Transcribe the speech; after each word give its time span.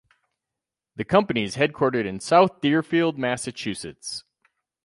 The 0.95 1.05
company 1.05 1.43
is 1.43 1.57
headquartered 1.57 2.07
in 2.07 2.19
South 2.21 2.59
Deerfield, 2.59 3.19
Massachusetts. 3.19 4.23